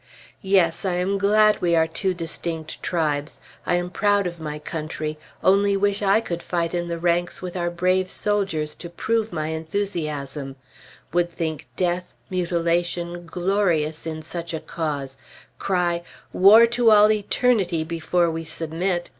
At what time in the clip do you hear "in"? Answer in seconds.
6.73-6.87, 14.07-14.23